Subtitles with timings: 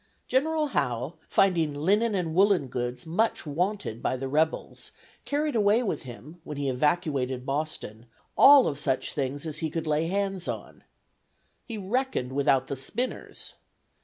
[0.27, 4.93] General Howe, finding "Linnen and Woollen Goods much wanted by the Rebels,"
[5.25, 9.85] carried away with him, when he evacuated Boston, all of such things as he could
[9.85, 10.83] lay hands on.
[11.65, 13.53] He reckoned without the spinners!